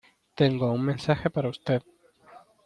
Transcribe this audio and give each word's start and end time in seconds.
tengo 0.39 0.71
un 0.75 0.81
mensaje 0.83 1.29
para 1.29 1.49
usted 1.55 1.83